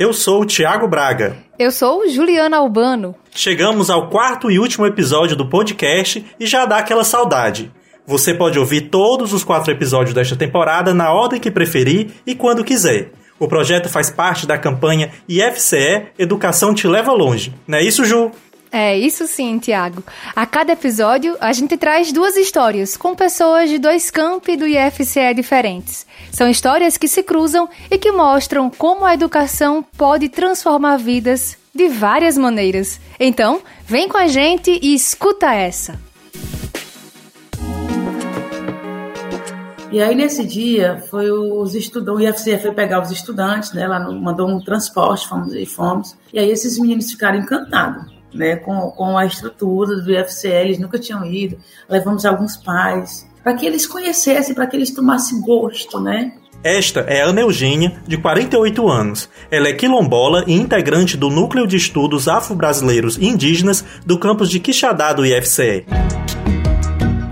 eu 0.00 0.14
sou 0.14 0.40
o 0.40 0.46
Tiago 0.46 0.88
Braga. 0.88 1.36
Eu 1.58 1.70
sou 1.70 2.08
Juliana 2.08 2.56
Albano. 2.56 3.14
Chegamos 3.32 3.90
ao 3.90 4.08
quarto 4.08 4.50
e 4.50 4.58
último 4.58 4.86
episódio 4.86 5.36
do 5.36 5.46
podcast 5.46 6.24
e 6.40 6.46
já 6.46 6.64
dá 6.64 6.78
aquela 6.78 7.04
saudade. 7.04 7.70
Você 8.06 8.32
pode 8.32 8.58
ouvir 8.58 8.88
todos 8.88 9.34
os 9.34 9.44
quatro 9.44 9.70
episódios 9.70 10.14
desta 10.14 10.34
temporada 10.34 10.94
na 10.94 11.12
ordem 11.12 11.38
que 11.38 11.50
preferir 11.50 12.12
e 12.26 12.34
quando 12.34 12.64
quiser. 12.64 13.12
O 13.38 13.46
projeto 13.46 13.90
faz 13.90 14.10
parte 14.10 14.46
da 14.46 14.56
campanha 14.56 15.10
IFCE 15.28 16.06
Educação 16.18 16.72
Te 16.72 16.88
Leva 16.88 17.12
Longe. 17.12 17.52
Não 17.68 17.76
é 17.76 17.84
isso, 17.84 18.02
Ju? 18.02 18.30
É, 18.72 18.96
isso 18.96 19.26
sim, 19.26 19.58
Tiago. 19.58 20.04
A 20.34 20.46
cada 20.46 20.72
episódio, 20.72 21.36
a 21.40 21.52
gente 21.52 21.76
traz 21.76 22.12
duas 22.12 22.36
histórias 22.36 22.96
com 22.96 23.16
pessoas 23.16 23.68
de 23.68 23.78
dois 23.78 24.10
campi 24.10 24.56
do 24.56 24.66
IFCE 24.66 25.34
diferentes. 25.34 26.06
São 26.30 26.48
histórias 26.48 26.96
que 26.96 27.08
se 27.08 27.22
cruzam 27.22 27.68
e 27.90 27.98
que 27.98 28.12
mostram 28.12 28.70
como 28.70 29.04
a 29.04 29.14
educação 29.14 29.84
pode 29.96 30.28
transformar 30.28 30.98
vidas 30.98 31.58
de 31.74 31.88
várias 31.88 32.38
maneiras. 32.38 33.00
Então, 33.18 33.60
vem 33.84 34.08
com 34.08 34.16
a 34.16 34.28
gente 34.28 34.78
e 34.80 34.94
escuta 34.94 35.52
essa. 35.52 35.98
E 39.90 40.00
aí 40.00 40.14
nesse 40.14 40.46
dia 40.46 41.02
foi 41.10 41.32
os 41.32 41.74
estudantes, 41.74 42.22
o 42.22 42.28
IFCE 42.28 42.58
foi 42.58 42.72
pegar 42.72 43.02
os 43.02 43.10
estudantes, 43.10 43.72
né? 43.72 43.82
Ela 43.82 43.98
mandou 43.98 44.48
um 44.48 44.60
transporte, 44.60 45.26
fomos 45.26 45.52
e 45.52 45.66
fomos. 45.66 46.16
E 46.32 46.38
aí 46.38 46.48
esses 46.48 46.78
meninos 46.78 47.10
ficaram 47.10 47.40
encantados 47.40 48.19
né, 48.32 48.56
com, 48.56 48.90
com 48.90 49.16
a 49.16 49.26
estrutura 49.26 49.96
do 49.96 50.12
IFCL, 50.12 50.48
eles 50.48 50.78
nunca 50.78 50.98
tinham 50.98 51.24
ido, 51.24 51.58
levamos 51.88 52.24
alguns 52.24 52.56
pais, 52.56 53.28
para 53.42 53.54
que 53.54 53.66
eles 53.66 53.86
conhecessem, 53.86 54.54
para 54.54 54.66
que 54.66 54.76
eles 54.76 54.90
tomassem 54.92 55.40
gosto, 55.40 56.00
né? 56.00 56.32
Esta 56.62 57.00
é 57.00 57.22
Ana 57.22 57.40
Eugênia, 57.40 58.02
de 58.06 58.18
48 58.18 58.86
anos. 58.86 59.30
Ela 59.50 59.68
é 59.68 59.72
quilombola 59.72 60.44
e 60.46 60.52
integrante 60.52 61.16
do 61.16 61.30
Núcleo 61.30 61.66
de 61.66 61.76
Estudos 61.76 62.28
Afro-Brasileiros 62.28 63.16
e 63.16 63.24
Indígenas 63.24 63.82
do 64.04 64.18
campus 64.18 64.50
de 64.50 64.60
Quixadá 64.60 65.14
do 65.14 65.24
IFCE. 65.24 65.86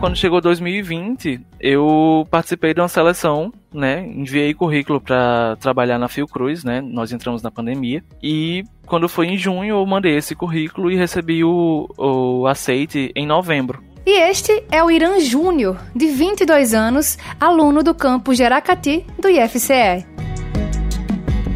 Quando 0.00 0.16
chegou 0.16 0.40
2020, 0.40 1.40
eu 1.58 2.24
participei 2.30 2.72
de 2.72 2.80
uma 2.80 2.86
seleção, 2.86 3.52
né? 3.74 4.06
Enviei 4.06 4.54
currículo 4.54 5.00
para 5.00 5.56
trabalhar 5.56 5.98
na 5.98 6.06
Fiocruz, 6.06 6.62
né? 6.62 6.80
Nós 6.80 7.12
entramos 7.12 7.42
na 7.42 7.50
pandemia 7.50 8.04
e 8.22 8.62
quando 8.86 9.08
foi 9.08 9.26
em 9.26 9.36
junho 9.36 9.70
eu 9.70 9.84
mandei 9.84 10.16
esse 10.16 10.36
currículo 10.36 10.88
e 10.88 10.96
recebi 10.96 11.42
o, 11.42 11.88
o 11.98 12.46
aceite 12.46 13.10
em 13.16 13.26
novembro. 13.26 13.82
E 14.06 14.12
este 14.30 14.62
é 14.70 14.82
o 14.84 14.90
Irã 14.90 15.18
Júnior, 15.18 15.76
de 15.96 16.06
22 16.06 16.74
anos, 16.74 17.18
aluno 17.40 17.82
do 17.82 17.92
campus 17.92 18.36
de 18.36 18.44
Aracati, 18.44 19.04
do 19.18 19.28
IFCE. 19.28 20.06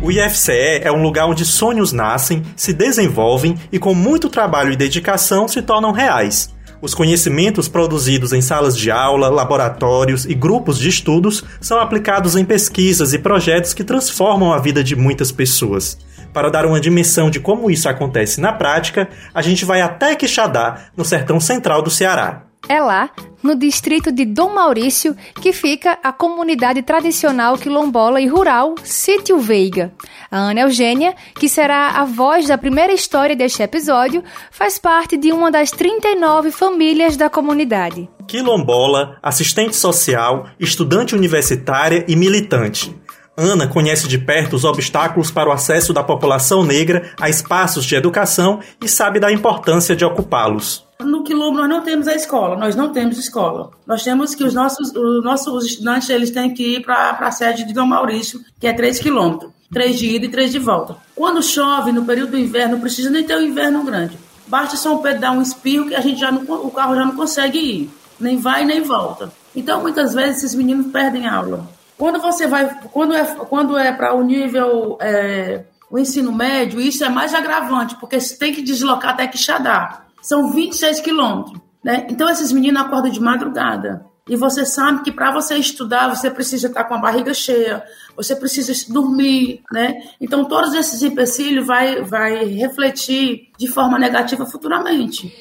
O 0.03 0.11
IFCE 0.11 0.81
é 0.83 0.91
um 0.91 1.01
lugar 1.01 1.27
onde 1.27 1.47
sonhos 1.47 1.93
nascem, 1.93 2.43
se 2.57 2.73
desenvolvem 2.73 3.57
e, 3.71 3.79
com 3.79 3.95
muito 3.95 4.29
trabalho 4.29 4.73
e 4.73 4.77
dedicação, 4.77 5.47
se 5.47 5.63
tornam 5.63 5.93
reais. 5.93 6.52
Os 6.83 6.95
conhecimentos 6.95 7.69
produzidos 7.69 8.33
em 8.33 8.41
salas 8.41 8.77
de 8.77 8.91
aula, 8.91 9.29
laboratórios 9.29 10.25
e 10.25 10.35
grupos 10.35 10.77
de 10.77 10.89
estudos 10.89 11.45
são 11.61 11.79
aplicados 11.79 12.35
em 12.35 12.45
pesquisas 12.45 13.13
e 13.13 13.21
projetos 13.21 13.73
que 13.73 13.85
transformam 13.85 14.53
a 14.53 14.59
vida 14.59 14.83
de 14.83 14.97
muitas 14.97 15.31
pessoas. 15.31 15.97
Para 16.33 16.51
dar 16.51 16.67
uma 16.67 16.81
dimensão 16.81 17.31
de 17.31 17.39
como 17.39 17.71
isso 17.71 17.89
acontece 17.89 18.41
na 18.41 18.53
prática, 18.53 19.09
a 19.33 19.41
gente 19.41 19.65
vai 19.65 19.81
até 19.81 20.17
Quixadá, 20.17 20.87
no 20.97 21.05
sertão 21.05 21.39
central 21.39 21.83
do 21.83 21.91
Ceará. 21.91 22.47
É 22.73 22.81
lá, 22.81 23.11
no 23.43 23.55
distrito 23.55 24.11
de 24.11 24.25
Dom 24.25 24.55
Maurício, 24.55 25.15
que 25.43 25.53
fica 25.53 25.99
a 26.03 26.11
comunidade 26.11 26.81
tradicional 26.81 27.59
quilombola 27.59 28.19
e 28.19 28.27
rural 28.27 28.77
Sítio 28.83 29.39
Veiga. 29.39 29.93
A 30.31 30.39
Ana 30.39 30.61
Eugênia, 30.61 31.15
que 31.39 31.51
será 31.51 31.91
a 31.91 32.07
voz 32.07 32.49
da 32.49 32.57
primeira 32.57 32.91
história 32.91 33.37
deste 33.37 33.63
episódio, 33.63 34.25
faz 34.51 34.79
parte 34.79 35.19
de 35.19 35.33
uma 35.33 35.51
das 35.51 35.71
39 35.71 36.51
famílias 36.51 37.15
da 37.15 37.29
comunidade. 37.29 38.09
Quilombola, 38.27 39.19
assistente 39.23 39.77
social, 39.77 40.47
estudante 40.59 41.15
universitária 41.15 42.07
e 42.09 42.17
militante. 42.17 42.99
Ana 43.37 43.67
conhece 43.67 44.09
de 44.09 44.17
perto 44.17 44.57
os 44.57 44.65
obstáculos 44.65 45.31
para 45.31 45.51
o 45.51 45.53
acesso 45.53 45.93
da 45.93 46.03
população 46.03 46.65
negra 46.65 47.13
a 47.21 47.29
espaços 47.29 47.85
de 47.85 47.95
educação 47.95 48.61
e 48.83 48.89
sabe 48.89 49.21
da 49.21 49.31
importância 49.31 49.95
de 49.95 50.07
ocupá-los. 50.07 50.91
No 51.05 51.23
Quilombo 51.23 51.59
nós 51.59 51.69
não 51.69 51.83
temos 51.83 52.09
a 52.09 52.15
escola, 52.15 52.57
nós 52.57 52.75
não 52.75 52.93
temos 52.93 53.19
escola. 53.19 53.71
Nós 53.87 54.03
temos 54.03 54.35
que 54.35 54.45
os 54.45 54.55
nossos, 54.55 54.95
os 54.95 55.25
nossos 55.25 55.67
estudantes 55.67 56.09
eles 56.11 56.31
têm 56.31 56.53
que 56.53 56.77
ir 56.77 56.83
para 56.83 57.11
a 57.11 57.31
sede 57.31 57.65
de 57.65 57.73
Dom 57.73 57.87
Maurício, 57.87 58.41
que 58.59 58.67
é 58.67 58.73
3 58.73 58.99
quilômetros. 58.99 59.51
3 59.73 59.99
de 59.99 60.17
ida 60.17 60.27
e 60.27 60.29
3 60.29 60.53
de 60.53 60.59
volta. 60.59 60.97
Quando 61.17 61.43
chove, 61.43 61.93
no 61.93 62.05
período 62.05 62.33
do 62.33 62.39
inverno, 62.39 62.75
não 62.75 62.81
precisa 62.81 63.09
nem 63.09 63.25
ter 63.25 63.37
um 63.37 63.43
inverno 63.43 63.83
grande. 63.83 64.19
Basta 64.47 64.77
São 64.77 64.99
Pedro 64.99 65.21
dar 65.21 65.33
um 65.33 65.41
espirro 65.41 65.89
que 65.89 65.95
a 65.95 66.01
gente 66.01 66.21
já 66.21 66.31
não, 66.31 66.43
o 66.43 66.71
carro 66.71 66.95
já 66.95 67.05
não 67.07 67.17
consegue 67.17 67.59
ir. 67.59 67.91
Nem 68.21 68.37
vai 68.37 68.65
nem 68.65 68.83
volta. 68.83 69.33
Então, 69.57 69.81
muitas 69.81 70.13
vezes, 70.13 70.39
esses 70.39 70.55
meninos 70.55 70.93
perdem 70.93 71.27
aula. 71.27 71.67
Quando 71.97 72.21
você 72.21 72.47
vai, 72.47 72.69
quando 72.93 73.15
é, 73.15 73.25
quando 73.25 73.79
é 73.79 73.93
para 73.93 74.15
o 74.15 74.23
nível, 74.23 74.99
é, 75.01 75.63
o 75.91 75.99
ensino 75.99 76.33
médio, 76.33 76.81
isso 76.81 77.05
é 77.05 77.09
mais 77.09 77.35
agravante, 77.35 77.97
porque 77.97 78.21
você 78.21 78.37
tem 78.37 78.53
que 78.53 78.63
deslocar 78.63 79.13
até 79.13 79.27
Quixadá. 79.27 80.03
São 80.23 80.53
26 80.53 81.01
quilômetros, 81.01 81.61
né? 81.85 82.07
Então 82.09 82.29
esses 82.31 82.53
meninos 82.53 82.81
acordam 82.81 83.11
de 83.11 83.21
madrugada. 83.21 84.07
E 84.29 84.37
você 84.37 84.65
sabe 84.65 85.03
que 85.03 85.11
para 85.11 85.33
você 85.33 85.57
estudar, 85.57 86.09
você 86.09 86.31
precisa 86.31 86.69
estar 86.69 86.85
com 86.85 86.95
a 86.95 86.99
barriga 86.99 87.35
cheia, 87.35 87.83
você 88.17 88.37
precisa 88.37 88.73
dormir, 88.93 89.63
né? 89.73 90.01
Então 90.21 90.45
todos 90.45 90.75
esses 90.75 91.03
empecilhos 91.03 91.67
vai, 91.67 92.03
vai 92.03 92.45
refletir 92.45 93.51
de 93.59 93.67
forma 93.67 93.99
negativa 93.99 94.47
futuramente. 94.47 95.35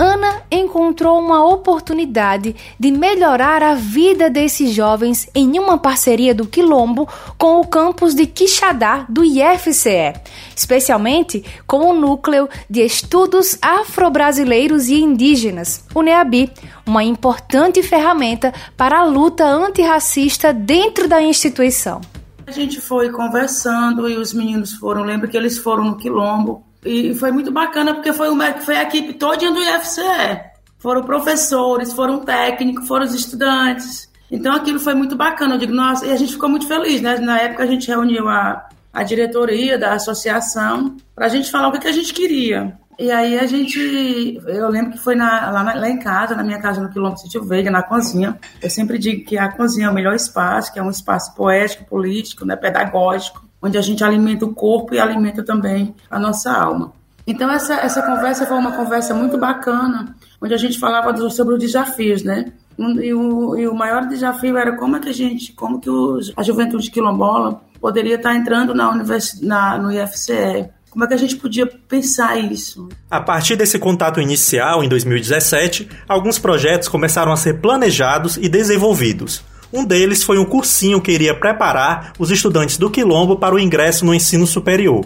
Ana 0.00 0.40
encontrou 0.50 1.20
uma 1.20 1.44
oportunidade 1.44 2.56
de 2.78 2.90
melhorar 2.90 3.62
a 3.62 3.74
vida 3.74 4.30
desses 4.30 4.72
jovens 4.72 5.28
em 5.34 5.58
uma 5.58 5.76
parceria 5.76 6.34
do 6.34 6.46
Quilombo 6.46 7.06
com 7.36 7.60
o 7.60 7.66
campus 7.66 8.14
de 8.14 8.24
Quixadá 8.24 9.04
do 9.10 9.22
IFCE, 9.22 10.14
especialmente 10.56 11.44
com 11.66 11.90
o 11.90 11.92
Núcleo 11.92 12.48
de 12.68 12.80
Estudos 12.80 13.58
Afro-Brasileiros 13.60 14.88
e 14.88 15.02
Indígenas, 15.02 15.84
o 15.94 16.00
NEABI, 16.00 16.50
uma 16.86 17.04
importante 17.04 17.82
ferramenta 17.82 18.54
para 18.78 19.00
a 19.00 19.04
luta 19.04 19.44
antirracista 19.44 20.50
dentro 20.50 21.08
da 21.08 21.20
instituição. 21.20 22.00
A 22.46 22.50
gente 22.50 22.80
foi 22.80 23.10
conversando 23.10 24.08
e 24.08 24.16
os 24.16 24.32
meninos 24.32 24.72
foram, 24.72 25.02
lembra 25.02 25.28
que 25.28 25.36
eles 25.36 25.58
foram 25.58 25.84
no 25.84 25.96
Quilombo 25.98 26.69
e 26.84 27.14
foi 27.14 27.30
muito 27.30 27.52
bacana 27.52 27.94
porque 27.94 28.12
foi, 28.12 28.30
uma, 28.30 28.52
foi 28.54 28.76
a 28.76 28.82
equipe 28.82 29.14
toda 29.14 29.50
do 29.50 29.60
IFCE. 29.60 30.50
Foram 30.78 31.02
professores, 31.02 31.92
foram 31.92 32.20
técnicos, 32.20 32.88
foram 32.88 33.04
os 33.04 33.14
estudantes. 33.14 34.08
Então 34.30 34.54
aquilo 34.54 34.80
foi 34.80 34.94
muito 34.94 35.14
bacana. 35.14 35.54
Eu 35.54 35.58
digo, 35.58 35.74
nossa, 35.74 36.06
e 36.06 36.12
a 36.12 36.16
gente 36.16 36.32
ficou 36.32 36.48
muito 36.48 36.66
feliz, 36.66 37.02
né? 37.02 37.18
Na 37.18 37.38
época 37.38 37.64
a 37.64 37.66
gente 37.66 37.86
reuniu 37.86 38.28
a, 38.28 38.66
a 38.92 39.02
diretoria 39.02 39.78
da 39.78 39.92
associação 39.92 40.96
para 41.14 41.26
a 41.26 41.28
gente 41.28 41.50
falar 41.50 41.68
o 41.68 41.72
que, 41.72 41.80
que 41.80 41.88
a 41.88 41.92
gente 41.92 42.14
queria. 42.14 42.78
E 42.98 43.10
aí 43.10 43.38
a 43.38 43.46
gente, 43.46 44.38
eu 44.46 44.68
lembro 44.68 44.92
que 44.92 44.98
foi 44.98 45.14
na, 45.14 45.50
lá, 45.50 45.64
na, 45.64 45.74
lá, 45.74 45.88
em 45.88 45.98
casa, 45.98 46.34
na 46.34 46.42
minha 46.42 46.60
casa 46.60 46.82
no 46.82 46.90
quilômetro 46.90 47.22
Sítio 47.22 47.42
Veiga, 47.44 47.70
na 47.70 47.82
cozinha. 47.82 48.38
Eu 48.62 48.70
sempre 48.70 48.98
digo 48.98 49.24
que 49.24 49.38
a 49.38 49.50
cozinha 49.50 49.86
é 49.86 49.90
o 49.90 49.94
melhor 49.94 50.14
espaço, 50.14 50.72
que 50.72 50.78
é 50.78 50.82
um 50.82 50.90
espaço 50.90 51.34
poético, 51.34 51.84
político, 51.84 52.44
né, 52.44 52.56
pedagógico 52.56 53.49
onde 53.62 53.78
a 53.78 53.82
gente 53.82 54.02
alimenta 54.02 54.44
o 54.44 54.54
corpo 54.54 54.94
e 54.94 54.98
alimenta 54.98 55.44
também 55.44 55.94
a 56.10 56.18
nossa 56.18 56.52
alma. 56.52 56.92
Então 57.26 57.50
essa, 57.50 57.74
essa 57.74 58.02
conversa 58.02 58.46
foi 58.46 58.56
uma 58.56 58.72
conversa 58.72 59.14
muito 59.14 59.38
bacana, 59.38 60.14
onde 60.40 60.54
a 60.54 60.56
gente 60.56 60.78
falava 60.78 61.14
sobre 61.30 61.54
os 61.54 61.60
desafios, 61.60 62.22
né? 62.22 62.52
E 62.78 63.12
o, 63.12 63.56
e 63.58 63.68
o 63.68 63.74
maior 63.74 64.06
desafio 64.06 64.56
era 64.56 64.76
como 64.76 64.96
é 64.96 65.00
que 65.00 65.10
a 65.10 65.12
gente, 65.12 65.52
como 65.52 65.80
que 65.80 65.90
os, 65.90 66.32
a 66.36 66.42
juventude 66.42 66.90
quilombola 66.90 67.60
poderia 67.80 68.16
estar 68.16 68.34
entrando 68.34 68.74
na 68.74 68.90
universidade, 68.90 69.46
na, 69.46 69.78
no 69.78 69.92
IFCE. 69.92 70.70
Como 70.90 71.04
é 71.04 71.06
que 71.06 71.14
a 71.14 71.16
gente 71.16 71.36
podia 71.36 71.66
pensar 71.66 72.36
isso? 72.36 72.88
A 73.08 73.20
partir 73.20 73.54
desse 73.54 73.78
contato 73.78 74.20
inicial, 74.20 74.82
em 74.82 74.88
2017, 74.88 75.88
alguns 76.08 76.38
projetos 76.38 76.88
começaram 76.88 77.32
a 77.32 77.36
ser 77.36 77.60
planejados 77.60 78.36
e 78.36 78.48
desenvolvidos. 78.48 79.44
Um 79.72 79.84
deles 79.84 80.24
foi 80.24 80.36
um 80.36 80.44
cursinho 80.44 81.00
que 81.00 81.12
iria 81.12 81.32
preparar 81.32 82.12
os 82.18 82.30
estudantes 82.30 82.76
do 82.76 82.90
Quilombo 82.90 83.36
para 83.36 83.54
o 83.54 83.58
ingresso 83.58 84.04
no 84.04 84.12
ensino 84.12 84.44
superior. 84.44 85.04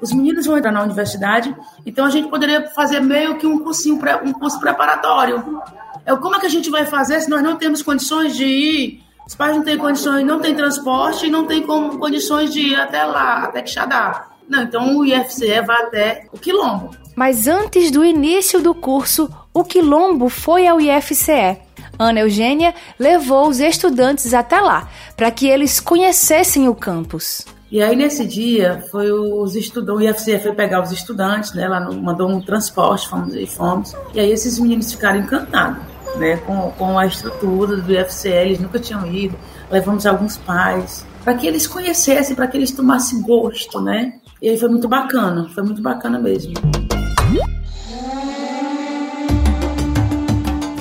Os 0.00 0.12
meninos 0.12 0.46
vão 0.46 0.58
entrar 0.58 0.72
na 0.72 0.82
universidade, 0.82 1.54
então 1.86 2.04
a 2.04 2.10
gente 2.10 2.28
poderia 2.28 2.66
fazer 2.70 2.98
meio 2.98 3.36
que 3.36 3.46
um 3.46 3.60
cursinho, 3.60 4.00
um 4.24 4.32
curso 4.32 4.58
preparatório. 4.58 5.62
É, 6.04 6.16
como 6.16 6.34
é 6.34 6.40
que 6.40 6.46
a 6.46 6.48
gente 6.48 6.70
vai 6.70 6.84
fazer 6.84 7.20
se 7.20 7.30
nós 7.30 7.40
não 7.40 7.54
temos 7.54 7.82
condições 7.82 8.36
de 8.36 8.44
ir? 8.44 9.02
Os 9.24 9.36
pais 9.36 9.56
não 9.56 9.62
têm 9.62 9.78
condições, 9.78 10.26
não 10.26 10.40
têm 10.40 10.52
transporte 10.52 11.26
e 11.26 11.30
não 11.30 11.46
têm 11.46 11.62
como, 11.62 11.96
condições 12.00 12.52
de 12.52 12.60
ir 12.60 12.74
até 12.74 13.04
lá, 13.04 13.44
até 13.44 13.62
Quixadá. 13.62 14.26
Não, 14.48 14.64
então 14.64 14.96
o 14.96 15.04
IFCE 15.04 15.60
vai 15.64 15.82
até 15.82 16.26
o 16.32 16.36
Quilombo. 16.36 16.90
Mas 17.14 17.46
antes 17.46 17.92
do 17.92 18.04
início 18.04 18.60
do 18.60 18.74
curso, 18.74 19.30
o 19.54 19.62
Quilombo 19.62 20.28
foi 20.28 20.66
ao 20.66 20.80
IFCE 20.80 21.58
Ana 21.98 22.20
Eugênia 22.20 22.74
levou 22.98 23.48
os 23.48 23.60
estudantes 23.60 24.34
até 24.34 24.60
lá, 24.60 24.88
para 25.16 25.30
que 25.30 25.46
eles 25.46 25.80
conhecessem 25.80 26.68
o 26.68 26.74
campus. 26.74 27.44
E 27.70 27.82
aí, 27.82 27.96
nesse 27.96 28.26
dia, 28.26 28.84
foi 28.90 29.10
os 29.10 29.56
estudantes, 29.56 30.02
o 30.02 30.10
IFCE 30.10 30.38
foi 30.40 30.52
pegar 30.52 30.82
os 30.82 30.92
estudantes, 30.92 31.54
né? 31.54 31.66
Lá 31.66 31.80
mandou 31.80 32.28
um 32.28 32.38
transporte, 32.38 33.08
fomos 33.08 33.34
e 33.34 33.46
fomos. 33.46 33.94
E 34.12 34.20
aí, 34.20 34.30
esses 34.30 34.58
meninos 34.58 34.92
ficaram 34.92 35.20
encantados, 35.20 35.82
né? 36.16 36.36
Com, 36.36 36.70
com 36.72 36.98
a 36.98 37.06
estrutura 37.06 37.76
do 37.76 37.90
IFCE, 37.90 38.28
eles 38.28 38.60
nunca 38.60 38.78
tinham 38.78 39.06
ido. 39.06 39.34
Levamos 39.70 40.04
alguns 40.04 40.36
pais, 40.36 41.06
para 41.24 41.32
que 41.32 41.46
eles 41.46 41.66
conhecessem, 41.66 42.36
para 42.36 42.46
que 42.46 42.58
eles 42.58 42.72
tomassem 42.72 43.22
gosto, 43.22 43.80
né? 43.80 44.20
E 44.42 44.50
aí 44.50 44.58
foi 44.58 44.68
muito 44.68 44.86
bacana, 44.86 45.48
foi 45.54 45.62
muito 45.62 45.80
bacana 45.80 46.18
mesmo. 46.18 46.52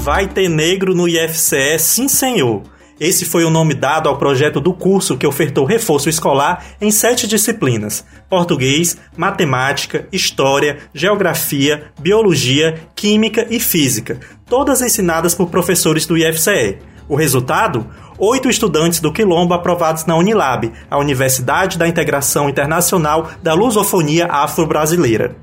Vai 0.01 0.27
ter 0.27 0.49
negro 0.49 0.95
no 0.95 1.07
IFCE, 1.07 1.77
sim 1.77 2.07
senhor. 2.07 2.63
Esse 2.99 3.23
foi 3.23 3.45
o 3.45 3.51
nome 3.51 3.75
dado 3.75 4.09
ao 4.09 4.17
projeto 4.17 4.59
do 4.59 4.73
curso 4.73 5.15
que 5.15 5.27
ofertou 5.27 5.63
reforço 5.63 6.09
escolar 6.09 6.65
em 6.81 6.89
sete 6.89 7.27
disciplinas: 7.27 8.03
português, 8.27 8.97
matemática, 9.15 10.07
história, 10.11 10.79
geografia, 10.91 11.91
biologia, 11.99 12.79
química 12.95 13.45
e 13.47 13.59
física, 13.59 14.19
todas 14.47 14.81
ensinadas 14.81 15.35
por 15.35 15.51
professores 15.51 16.07
do 16.07 16.17
IFCE. 16.17 16.79
O 17.07 17.15
resultado? 17.15 17.85
Oito 18.17 18.49
estudantes 18.49 18.99
do 18.99 19.13
Quilombo 19.13 19.53
aprovados 19.53 20.07
na 20.07 20.15
Unilab, 20.15 20.71
a 20.89 20.97
Universidade 20.97 21.77
da 21.77 21.87
Integração 21.87 22.49
Internacional 22.49 23.29
da 23.43 23.53
Lusofonia 23.53 24.25
Afro-Brasileira. 24.25 25.35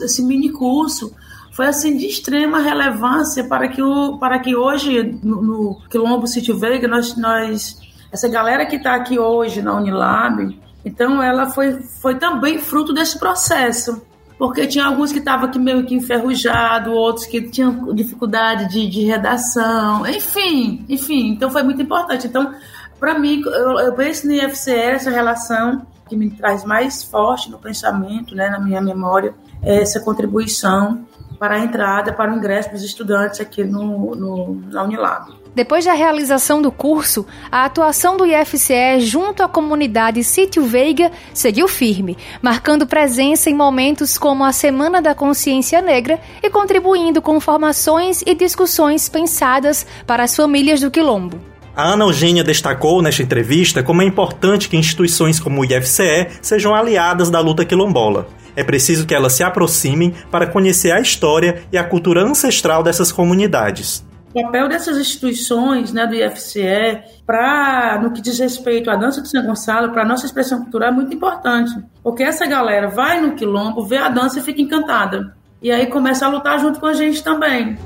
Esse 0.00 0.22
mini 0.22 0.50
curso 0.50 1.12
foi 1.56 1.66
assim 1.66 1.96
de 1.96 2.04
extrema 2.04 2.58
relevância 2.58 3.42
para 3.44 3.66
que, 3.66 3.80
o, 3.80 4.18
para 4.18 4.38
que 4.38 4.54
hoje 4.54 5.18
no, 5.22 5.40
no 5.40 5.78
Quilombo 5.88 6.26
Sítio 6.26 6.58
Veiga 6.58 6.86
nós, 6.86 7.16
nós 7.16 7.80
essa 8.12 8.28
galera 8.28 8.66
que 8.66 8.76
está 8.76 8.94
aqui 8.94 9.18
hoje 9.18 9.62
na 9.62 9.74
Unilab, 9.74 10.54
então 10.84 11.22
ela 11.22 11.48
foi, 11.48 11.80
foi 12.02 12.16
também 12.16 12.58
fruto 12.58 12.92
desse 12.92 13.18
processo. 13.18 14.02
Porque 14.38 14.66
tinha 14.66 14.84
alguns 14.84 15.12
que 15.12 15.18
estavam 15.18 15.46
aqui 15.46 15.58
meio 15.58 15.86
que 15.86 15.94
enferrujado, 15.94 16.92
outros 16.92 17.24
que 17.24 17.40
tinham 17.48 17.94
dificuldade 17.94 18.68
de, 18.68 18.86
de 18.86 19.06
redação, 19.06 20.06
enfim, 20.06 20.84
enfim. 20.90 21.30
Então 21.30 21.48
foi 21.48 21.62
muito 21.62 21.80
importante. 21.80 22.26
Então, 22.26 22.54
para 23.00 23.18
mim, 23.18 23.42
eu, 23.46 23.78
eu 23.78 23.94
penso 23.94 24.26
no 24.26 24.34
IFCE, 24.34 24.72
essa 24.72 25.10
relação 25.10 25.86
que 26.06 26.14
me 26.14 26.30
traz 26.30 26.66
mais 26.66 27.02
forte 27.02 27.50
no 27.50 27.58
pensamento, 27.58 28.34
né, 28.34 28.50
na 28.50 28.60
minha 28.60 28.82
memória, 28.82 29.34
essa 29.62 30.00
contribuição 30.00 31.06
para 31.38 31.56
a 31.56 31.58
entrada, 31.58 32.12
para 32.12 32.32
o 32.32 32.36
ingresso 32.36 32.70
dos 32.70 32.82
estudantes 32.82 33.40
aqui 33.40 33.64
no, 33.64 34.14
no, 34.14 34.62
na 34.70 34.82
Unilab. 34.82 35.46
Depois 35.56 35.86
da 35.86 35.94
realização 35.94 36.60
do 36.60 36.70
curso, 36.70 37.26
a 37.50 37.64
atuação 37.64 38.18
do 38.18 38.26
IFCE 38.26 39.00
junto 39.00 39.42
à 39.42 39.48
comunidade 39.48 40.22
Sítio 40.22 40.62
Veiga 40.64 41.10
seguiu 41.32 41.66
firme, 41.66 42.18
marcando 42.42 42.86
presença 42.86 43.48
em 43.48 43.54
momentos 43.54 44.18
como 44.18 44.44
a 44.44 44.52
Semana 44.52 45.00
da 45.00 45.14
Consciência 45.14 45.80
Negra 45.80 46.20
e 46.42 46.50
contribuindo 46.50 47.22
com 47.22 47.40
formações 47.40 48.20
e 48.26 48.34
discussões 48.34 49.08
pensadas 49.08 49.86
para 50.06 50.24
as 50.24 50.36
famílias 50.36 50.82
do 50.82 50.90
Quilombo. 50.90 51.40
A 51.74 51.92
Ana 51.92 52.04
Eugênia 52.04 52.44
destacou 52.44 53.00
nesta 53.00 53.22
entrevista 53.22 53.82
como 53.82 54.02
é 54.02 54.04
importante 54.04 54.68
que 54.68 54.76
instituições 54.76 55.40
como 55.40 55.62
o 55.62 55.64
IFCE 55.64 56.28
sejam 56.42 56.74
aliadas 56.74 57.30
da 57.30 57.40
luta 57.40 57.64
quilombola. 57.64 58.28
É 58.56 58.64
preciso 58.64 59.06
que 59.06 59.14
elas 59.14 59.34
se 59.34 59.44
aproximem 59.44 60.14
para 60.30 60.46
conhecer 60.46 60.90
a 60.90 61.00
história 61.00 61.62
e 61.70 61.76
a 61.76 61.84
cultura 61.84 62.22
ancestral 62.22 62.82
dessas 62.82 63.12
comunidades. 63.12 64.04
O 64.34 64.42
papel 64.42 64.68
dessas 64.68 64.98
instituições, 64.98 65.92
né, 65.92 66.06
do 66.06 66.14
IFCE, 66.14 67.02
para 67.26 67.98
no 68.02 68.12
que 68.12 68.20
diz 68.20 68.38
respeito 68.38 68.90
à 68.90 68.96
dança 68.96 69.22
de 69.22 69.28
São 69.28 69.44
Gonçalo, 69.44 69.92
para 69.92 70.02
a 70.02 70.06
nossa 70.06 70.26
expressão 70.26 70.62
cultural, 70.62 70.90
é 70.90 70.92
muito 70.92 71.14
importante. 71.14 71.72
Porque 72.02 72.22
essa 72.22 72.46
galera 72.46 72.88
vai 72.88 73.20
no 73.20 73.34
quilombo, 73.34 73.84
vê 73.86 73.96
a 73.96 74.08
dança 74.08 74.38
e 74.38 74.42
fica 74.42 74.60
encantada. 74.60 75.34
E 75.62 75.70
aí 75.70 75.86
começa 75.86 76.26
a 76.26 76.28
lutar 76.28 76.58
junto 76.58 76.78
com 76.80 76.86
a 76.86 76.92
gente 76.92 77.22
também. 77.22 77.78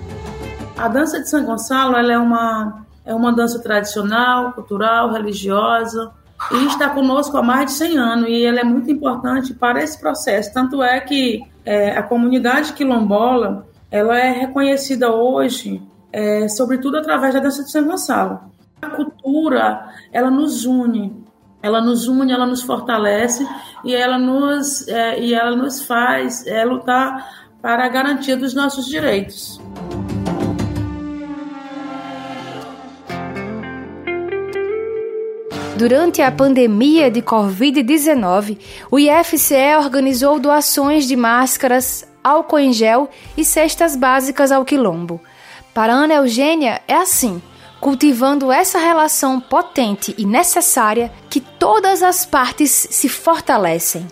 A 0.76 0.88
dança 0.88 1.20
de 1.20 1.28
São 1.28 1.44
Gonçalo 1.44 1.96
ela 1.96 2.12
é, 2.12 2.18
uma, 2.18 2.84
é 3.04 3.14
uma 3.14 3.32
dança 3.32 3.60
tradicional, 3.60 4.52
cultural, 4.52 5.12
religiosa, 5.12 6.10
e 6.52 6.66
está 6.66 6.90
conosco 6.90 7.36
há 7.36 7.42
mais 7.42 7.66
de 7.66 7.72
100 7.72 7.98
anos 7.98 8.28
e 8.28 8.32
ele 8.32 8.60
é 8.60 8.64
muito 8.64 8.90
importante 8.90 9.54
para 9.54 9.82
esse 9.82 9.98
processo. 10.00 10.52
Tanto 10.52 10.82
é 10.82 11.00
que 11.00 11.42
é, 11.64 11.96
a 11.96 12.02
comunidade 12.02 12.72
quilombola 12.72 13.66
ela 13.90 14.18
é 14.18 14.30
reconhecida 14.30 15.12
hoje, 15.12 15.82
é, 16.12 16.48
sobretudo 16.48 16.96
através 16.96 17.34
da 17.34 17.40
dança 17.40 17.64
de 17.64 17.70
São 17.70 17.84
Gonçalo. 17.84 18.40
A 18.80 18.88
cultura 18.88 19.88
ela 20.12 20.30
nos 20.30 20.64
une, 20.64 21.24
ela 21.62 21.80
nos 21.80 22.06
une, 22.08 22.32
ela 22.32 22.46
nos 22.46 22.62
fortalece 22.62 23.46
e 23.84 23.94
ela 23.94 24.18
nos 24.18 24.86
é, 24.88 25.20
e 25.20 25.34
ela 25.34 25.54
nos 25.54 25.82
faz 25.82 26.46
é, 26.46 26.64
lutar 26.64 27.50
para 27.60 27.84
a 27.84 27.88
garantia 27.88 28.36
dos 28.36 28.54
nossos 28.54 28.86
direitos. 28.86 29.60
Durante 35.80 36.20
a 36.20 36.30
pandemia 36.30 37.10
de 37.10 37.22
Covid-19, 37.22 38.58
o 38.90 38.98
IFCE 38.98 39.76
organizou 39.78 40.38
doações 40.38 41.08
de 41.08 41.16
máscaras, 41.16 42.06
álcool 42.22 42.58
em 42.58 42.70
gel 42.70 43.08
e 43.34 43.42
cestas 43.42 43.96
básicas 43.96 44.52
ao 44.52 44.62
quilombo. 44.62 45.18
Para 45.72 45.94
Ana 45.94 46.16
Eugênia, 46.16 46.82
é 46.86 46.94
assim, 46.94 47.40
cultivando 47.80 48.52
essa 48.52 48.78
relação 48.78 49.40
potente 49.40 50.14
e 50.18 50.26
necessária 50.26 51.10
que 51.30 51.40
todas 51.40 52.02
as 52.02 52.26
partes 52.26 52.70
se 52.70 53.08
fortalecem. 53.08 54.06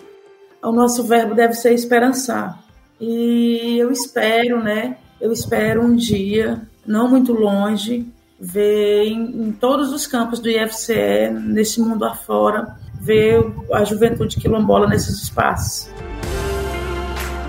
O 0.63 0.71
nosso 0.71 1.03
verbo 1.03 1.35
deve 1.35 1.53
ser 1.53 1.71
esperançar. 1.71 2.63
E 2.99 3.77
eu 3.77 3.91
espero, 3.91 4.63
né? 4.63 4.97
Eu 5.21 5.31
espero 5.31 5.85
um 5.85 5.95
dia, 5.95 6.67
não 6.83 7.07
muito 7.07 7.31
longe, 7.31 8.11
ver 8.39 9.03
em, 9.05 9.47
em, 9.47 9.51
todos 9.51 9.91
os 9.91 10.07
campos 10.07 10.39
do 10.39 10.49
IFCE, 10.49 11.29
nesse 11.31 11.81
mundo 11.81 12.05
afora, 12.05 12.75
ver 12.99 13.45
a 13.73 13.83
juventude 13.83 14.37
quilombola 14.37 14.87
nesses 14.87 15.21
espaços. 15.21 15.89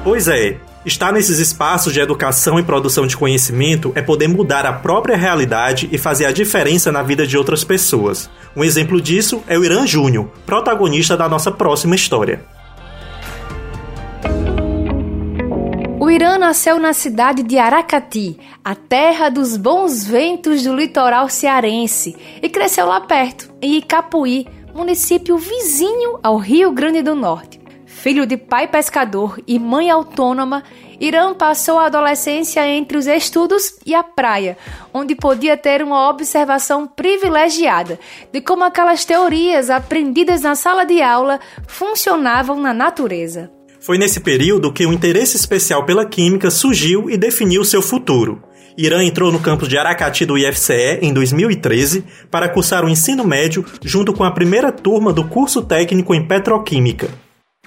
Pois 0.02 0.28
é, 0.28 0.58
estar 0.84 1.12
nesses 1.12 1.38
espaços 1.38 1.92
de 1.92 2.00
educação 2.00 2.58
e 2.58 2.62
produção 2.62 3.06
de 3.06 3.16
conhecimento 3.16 3.92
é 3.94 4.02
poder 4.02 4.28
mudar 4.28 4.64
a 4.66 4.72
própria 4.72 5.16
realidade 5.16 5.88
e 5.92 5.98
fazer 5.98 6.24
a 6.24 6.32
diferença 6.32 6.90
na 6.90 7.02
vida 7.02 7.26
de 7.26 7.36
outras 7.36 7.62
pessoas. 7.62 8.30
Um 8.56 8.64
exemplo 8.64 9.00
disso 9.00 9.42
é 9.46 9.58
o 9.58 9.64
Irã 9.64 9.86
Júnior, 9.86 10.28
protagonista 10.46 11.16
da 11.16 11.28
nossa 11.28 11.52
próxima 11.52 11.94
história. 11.94 12.44
O 16.10 16.12
Irã 16.12 16.38
nasceu 16.38 16.80
na 16.80 16.92
cidade 16.92 17.44
de 17.44 17.56
Aracati, 17.56 18.36
a 18.64 18.74
terra 18.74 19.28
dos 19.28 19.56
bons 19.56 20.04
ventos 20.04 20.64
do 20.64 20.74
litoral 20.74 21.28
cearense, 21.28 22.16
e 22.42 22.48
cresceu 22.48 22.84
lá 22.86 23.00
perto, 23.00 23.48
em 23.62 23.76
Icapuí, 23.76 24.44
município 24.74 25.38
vizinho 25.38 26.18
ao 26.20 26.36
Rio 26.36 26.72
Grande 26.72 27.00
do 27.00 27.14
Norte. 27.14 27.60
Filho 27.86 28.26
de 28.26 28.36
pai 28.36 28.66
pescador 28.66 29.40
e 29.46 29.56
mãe 29.56 29.88
autônoma, 29.88 30.64
Irã 30.98 31.32
passou 31.32 31.78
a 31.78 31.86
adolescência 31.86 32.66
entre 32.66 32.98
os 32.98 33.06
estudos 33.06 33.78
e 33.86 33.94
a 33.94 34.02
praia, 34.02 34.58
onde 34.92 35.14
podia 35.14 35.56
ter 35.56 35.80
uma 35.80 36.08
observação 36.08 36.88
privilegiada 36.88 38.00
de 38.32 38.40
como 38.40 38.64
aquelas 38.64 39.04
teorias 39.04 39.70
aprendidas 39.70 40.42
na 40.42 40.56
sala 40.56 40.84
de 40.84 41.00
aula 41.00 41.38
funcionavam 41.68 42.60
na 42.60 42.74
natureza. 42.74 43.59
Foi 43.80 43.96
nesse 43.96 44.20
período 44.20 44.72
que 44.72 44.84
o 44.84 44.92
interesse 44.92 45.36
especial 45.36 45.86
pela 45.86 46.04
química 46.04 46.50
surgiu 46.50 47.08
e 47.08 47.16
definiu 47.16 47.64
seu 47.64 47.80
futuro. 47.80 48.42
Irã 48.76 49.02
entrou 49.02 49.32
no 49.32 49.40
campus 49.40 49.68
de 49.68 49.78
Aracati 49.78 50.26
do 50.26 50.36
IFCE 50.36 50.98
em 51.00 51.14
2013 51.14 52.04
para 52.30 52.48
cursar 52.48 52.84
o 52.84 52.90
ensino 52.90 53.24
médio 53.24 53.64
junto 53.82 54.12
com 54.12 54.22
a 54.22 54.30
primeira 54.30 54.70
turma 54.70 55.14
do 55.14 55.26
curso 55.26 55.62
técnico 55.62 56.14
em 56.14 56.26
petroquímica. 56.26 57.08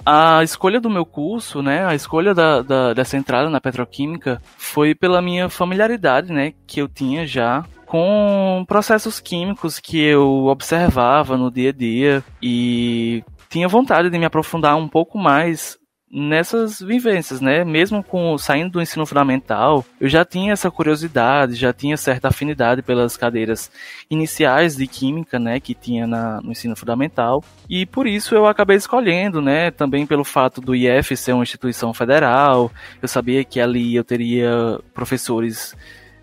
A 0.06 0.42
escolha 0.44 0.80
do 0.80 0.88
meu 0.88 1.04
curso, 1.04 1.62
né, 1.62 1.84
a 1.84 1.94
escolha 1.94 2.32
da, 2.32 2.62
da, 2.62 2.94
dessa 2.94 3.16
entrada 3.16 3.50
na 3.50 3.60
petroquímica 3.60 4.40
foi 4.56 4.94
pela 4.94 5.20
minha 5.20 5.48
familiaridade, 5.48 6.32
né, 6.32 6.52
que 6.66 6.80
eu 6.80 6.88
tinha 6.88 7.26
já 7.26 7.64
com 7.86 8.64
processos 8.68 9.18
químicos 9.18 9.80
que 9.80 10.00
eu 10.00 10.46
observava 10.46 11.36
no 11.36 11.50
dia 11.50 11.70
a 11.70 11.72
dia 11.72 12.24
e 12.42 13.24
tinha 13.48 13.68
vontade 13.68 14.10
de 14.10 14.18
me 14.18 14.24
aprofundar 14.24 14.76
um 14.76 14.88
pouco 14.88 15.16
mais 15.18 15.78
nessas 16.14 16.80
vivências, 16.80 17.40
né? 17.40 17.64
Mesmo 17.64 18.02
com 18.04 18.38
saindo 18.38 18.70
do 18.70 18.80
ensino 18.80 19.04
fundamental, 19.04 19.84
eu 20.00 20.08
já 20.08 20.24
tinha 20.24 20.52
essa 20.52 20.70
curiosidade, 20.70 21.56
já 21.56 21.72
tinha 21.72 21.96
certa 21.96 22.28
afinidade 22.28 22.82
pelas 22.82 23.16
cadeiras 23.16 23.70
iniciais 24.08 24.76
de 24.76 24.86
química, 24.86 25.40
né, 25.40 25.58
que 25.58 25.74
tinha 25.74 26.06
na, 26.06 26.40
no 26.40 26.52
ensino 26.52 26.76
fundamental, 26.76 27.42
e 27.68 27.84
por 27.84 28.06
isso 28.06 28.34
eu 28.34 28.46
acabei 28.46 28.76
escolhendo, 28.76 29.42
né, 29.42 29.72
também 29.72 30.06
pelo 30.06 30.22
fato 30.22 30.60
do 30.60 30.74
IF 30.74 31.16
ser 31.16 31.32
uma 31.32 31.42
instituição 31.42 31.92
federal, 31.92 32.70
eu 33.02 33.08
sabia 33.08 33.42
que 33.42 33.60
ali 33.60 33.96
eu 33.96 34.04
teria 34.04 34.78
professores 34.92 35.74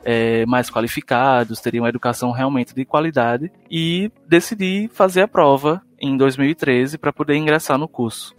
é, 0.06 0.46
mais 0.46 0.70
qualificados, 0.70 1.60
teriam 1.60 1.84
uma 1.84 1.90
educação 1.90 2.32
realmente 2.32 2.74
de 2.74 2.86
qualidade. 2.86 3.52
E 3.70 4.12
decidi 4.28 4.90
fazer 4.94 5.22
a 5.22 5.28
prova 5.28 5.82
em 6.00 6.18
2013 6.18 6.98
para 6.98 7.14
poder 7.14 7.36
ingressar 7.36 7.78
no 7.78 7.88
curso. 7.88 8.34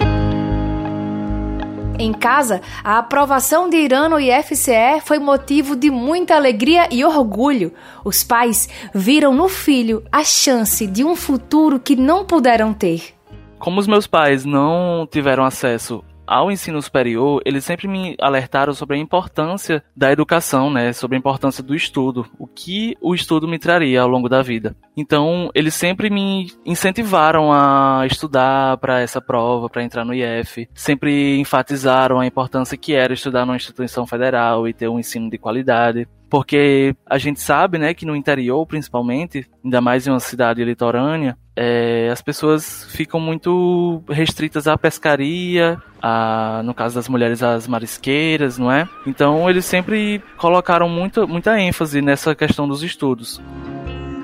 Em 2.03 2.13
casa, 2.13 2.61
a 2.83 2.99
aprovação 2.99 3.71
de 3.71 3.77
Irã 3.77 4.09
no 4.09 4.19
IFCE 4.19 5.01
foi 5.05 5.21
motivo 5.21 5.77
de 5.77 5.89
muita 5.89 6.35
alegria 6.35 6.89
e 6.91 7.05
orgulho. 7.05 7.73
Os 8.05 8.25
pais 8.25 8.69
viram 8.93 9.33
no 9.33 9.49
filho 9.49 10.03
a 10.11 10.25
chance 10.25 10.85
de 10.85 11.05
um 11.05 11.15
futuro 11.15 11.79
que 11.79 11.95
não 11.95 12.25
puderam 12.25 12.75
ter. 12.75 13.15
Como 13.57 13.79
os 13.79 13.87
meus 13.87 14.09
pais 14.09 14.45
não 14.45 15.07
tiveram 15.09 15.45
acesso 15.45 16.03
ao 16.33 16.51
ensino 16.51 16.81
superior, 16.81 17.43
eles 17.45 17.63
sempre 17.63 17.87
me 17.87 18.17
alertaram 18.19 18.73
sobre 18.73 18.97
a 18.97 18.99
importância 18.99 19.85
da 19.95 20.11
educação, 20.11 20.71
né, 20.71 20.91
sobre 20.95 21.15
a 21.15 21.19
importância 21.19 21.63
do 21.63 21.75
estudo, 21.75 22.27
o 22.39 22.47
que 22.47 22.97
o 23.03 23.15
estudo 23.15 23.47
me 23.47 23.59
traria 23.59 24.01
ao 24.01 24.09
longo 24.09 24.31
da 24.31 24.41
vida. 24.41 24.75
Então, 24.97 25.51
eles 25.55 25.75
sempre 25.75 26.09
me 26.09 26.51
incentivaram 26.65 27.53
a 27.53 28.07
estudar 28.07 28.79
para 28.79 29.01
essa 29.01 29.21
prova, 29.21 29.69
para 29.69 29.83
entrar 29.83 30.07
no 30.07 30.15
IF, 30.15 30.67
sempre 30.73 31.39
enfatizaram 31.39 32.19
a 32.19 32.27
importância 32.27 32.79
que 32.79 32.95
era 32.95 33.13
estudar 33.13 33.45
numa 33.45 33.57
instituição 33.57 34.07
federal 34.07 34.67
e 34.67 34.73
ter 34.73 34.89
um 34.89 34.99
ensino 34.99 35.29
de 35.29 35.37
qualidade 35.37 36.09
porque 36.33 36.97
a 37.05 37.19
gente 37.19 37.43
sabe, 37.43 37.77
né, 37.77 37.93
que 37.93 38.07
no 38.07 38.17
interior, 38.17 38.65
principalmente, 38.65 39.47
ainda 39.63 39.83
mais 39.83 40.07
em 40.07 40.11
uma 40.11 40.19
cidade 40.19 40.65
litorânea, 40.65 41.37
é, 41.55 42.09
as 42.11 42.23
pessoas 42.23 42.87
ficam 42.89 43.21
muito 43.21 44.03
restritas 44.09 44.67
à 44.67 44.79
pescaria, 44.79 45.77
a, 46.01 46.63
no 46.65 46.73
caso 46.73 46.95
das 46.95 47.07
mulheres, 47.07 47.43
às 47.43 47.69
marisqueiras, 47.69 48.57
não 48.57 48.73
é? 48.73 48.89
Então 49.07 49.51
eles 49.51 49.67
sempre 49.67 50.23
colocaram 50.39 50.89
muito, 50.89 51.29
muita 51.29 51.61
ênfase 51.61 52.01
nessa 52.01 52.35
questão 52.35 52.67
dos 52.67 52.83
estudos. 52.83 53.39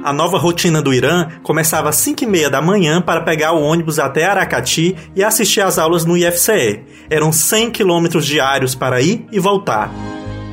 A 0.03 0.11
nova 0.11 0.39
rotina 0.39 0.81
do 0.81 0.95
Irã 0.95 1.29
começava 1.43 1.91
às 1.91 1.97
5 1.97 2.25
e 2.25 2.27
meia 2.27 2.49
da 2.49 2.63
manhã 2.63 3.03
para 3.03 3.21
pegar 3.21 3.53
o 3.53 3.61
ônibus 3.61 3.99
até 3.99 4.25
Aracati 4.25 4.97
e 5.15 5.23
assistir 5.23 5.61
às 5.61 5.79
aulas 5.79 6.07
no 6.07 6.17
IFCE. 6.17 6.87
Eram 7.11 7.31
100 7.31 7.71
quilômetros 7.71 8.25
diários 8.25 8.75
para 8.75 9.03
ir 9.03 9.27
e 9.31 9.39
voltar. 9.39 9.91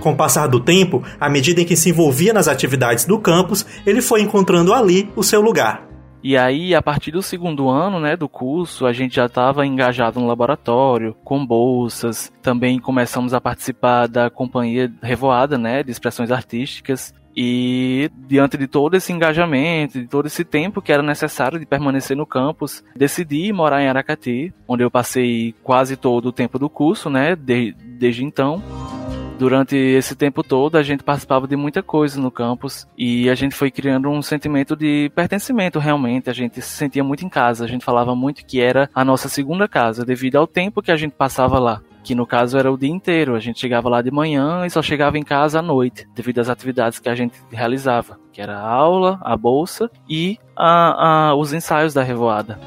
Com 0.05 0.11
o 0.11 0.15
passar 0.15 0.45
do 0.45 0.59
tempo, 0.59 1.01
à 1.19 1.27
medida 1.27 1.61
em 1.61 1.65
que 1.65 1.75
se 1.75 1.89
envolvia 1.89 2.31
nas 2.31 2.47
atividades 2.47 3.05
do 3.05 3.17
campus, 3.17 3.65
ele 3.87 4.03
foi 4.03 4.21
encontrando 4.21 4.71
ali 4.71 5.09
o 5.15 5.23
seu 5.23 5.41
lugar. 5.41 5.83
E 6.23 6.37
aí, 6.37 6.75
a 6.75 6.81
partir 6.81 7.09
do 7.09 7.23
segundo 7.23 7.69
ano, 7.69 7.99
né, 7.99 8.15
do 8.15 8.29
curso, 8.29 8.85
a 8.85 8.93
gente 8.93 9.15
já 9.15 9.25
estava 9.25 9.65
engajado 9.65 10.19
no 10.19 10.27
laboratório, 10.27 11.15
com 11.23 11.43
bolsas. 11.43 12.31
Também 12.39 12.77
começamos 12.77 13.33
a 13.33 13.41
participar 13.41 14.07
da 14.07 14.29
companhia 14.29 14.93
Revoada, 15.01 15.57
né, 15.57 15.81
de 15.81 15.89
expressões 15.89 16.29
artísticas. 16.29 17.11
E 17.35 18.11
diante 18.27 18.57
de 18.57 18.67
todo 18.67 18.93
esse 18.93 19.11
engajamento, 19.11 19.99
de 19.99 20.07
todo 20.07 20.27
esse 20.27 20.45
tempo 20.45 20.83
que 20.83 20.91
era 20.91 21.01
necessário 21.01 21.59
de 21.59 21.65
permanecer 21.65 22.15
no 22.15 22.27
campus, 22.27 22.83
decidi 22.95 23.51
morar 23.51 23.81
em 23.81 23.87
Aracati, 23.87 24.53
onde 24.67 24.83
eu 24.83 24.91
passei 24.91 25.55
quase 25.63 25.97
todo 25.97 26.27
o 26.27 26.31
tempo 26.31 26.59
do 26.59 26.69
curso, 26.69 27.09
né, 27.09 27.35
de, 27.35 27.73
desde 27.97 28.23
então 28.23 28.61
durante 29.37 29.75
esse 29.75 30.15
tempo 30.15 30.43
todo 30.43 30.77
a 30.77 30.83
gente 30.83 31.03
participava 31.03 31.47
de 31.47 31.55
muita 31.55 31.83
coisa 31.83 32.19
no 32.19 32.31
campus 32.31 32.87
e 32.97 33.29
a 33.29 33.35
gente 33.35 33.55
foi 33.55 33.69
criando 33.69 34.09
um 34.09 34.21
sentimento 34.21 34.75
de 34.75 35.11
pertencimento 35.15 35.79
realmente. 35.79 36.29
A 36.29 36.33
gente 36.33 36.61
se 36.61 36.75
sentia 36.75 37.03
muito 37.03 37.25
em 37.25 37.29
casa, 37.29 37.65
a 37.65 37.67
gente 37.67 37.85
falava 37.85 38.15
muito 38.15 38.45
que 38.45 38.61
era 38.61 38.89
a 38.93 39.03
nossa 39.03 39.29
segunda 39.29 39.67
casa 39.67 40.05
devido 40.05 40.37
ao 40.37 40.47
tempo 40.47 40.81
que 40.81 40.91
a 40.91 40.97
gente 40.97 41.13
passava 41.13 41.59
lá 41.59 41.81
que 42.03 42.13
no 42.13 42.27
caso 42.27 42.55
era 42.55 42.71
o 42.71 42.77
dia 42.77 42.91
inteiro. 42.91 43.35
A 43.35 43.39
gente 43.39 43.59
chegava 43.59 43.89
lá 43.89 43.99
de 43.99 44.11
manhã 44.11 44.63
e 44.63 44.69
só 44.69 44.79
chegava 44.79 45.17
em 45.17 45.23
casa 45.23 45.57
à 45.57 45.61
noite, 45.63 46.07
devido 46.13 46.37
às 46.37 46.49
atividades 46.49 46.99
que 46.99 47.09
a 47.09 47.15
gente 47.15 47.41
realizava, 47.49 48.19
que 48.31 48.39
era 48.39 48.59
a 48.59 48.69
aula, 48.69 49.19
a 49.23 49.35
bolsa 49.35 49.89
e 50.07 50.37
a, 50.55 51.29
a, 51.29 51.35
os 51.35 51.51
ensaios 51.51 51.95
da 51.95 52.03
revoada. 52.03 52.59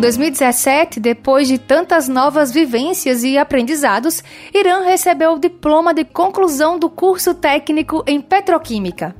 Em 0.00 0.08
2017, 0.08 0.98
depois 0.98 1.46
de 1.46 1.58
tantas 1.58 2.08
novas 2.08 2.50
vivências 2.50 3.22
e 3.22 3.36
aprendizados, 3.36 4.24
Irã 4.54 4.82
recebeu 4.82 5.34
o 5.34 5.38
diploma 5.38 5.92
de 5.92 6.06
conclusão 6.06 6.78
do 6.78 6.88
curso 6.88 7.34
técnico 7.34 8.02
em 8.06 8.18
petroquímica. 8.18 9.14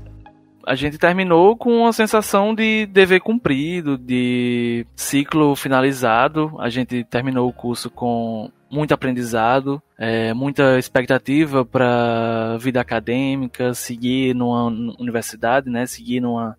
A 0.67 0.75
gente 0.75 0.97
terminou 0.97 1.55
com 1.55 1.83
uma 1.83 1.93
sensação 1.93 2.55
de 2.55 2.87
dever 2.87 3.21
cumprido, 3.21 3.99
de 3.99 4.87
ciclo 4.97 5.55
finalizado. 5.55 6.57
A 6.59 6.71
gente 6.71 7.05
terminou 7.05 7.47
o 7.47 7.53
curso 7.53 7.91
com 7.91 8.51
muito 8.71 8.95
aprendizado, 8.95 9.83
é, 9.99 10.33
muita 10.33 10.79
expectativa 10.79 11.63
para 11.63 12.57
vida 12.59 12.81
acadêmica, 12.81 13.75
seguir 13.75 14.35
numa 14.35 14.65
universidade, 14.99 15.69
né, 15.69 15.85
seguir 15.85 16.21
numa, 16.21 16.57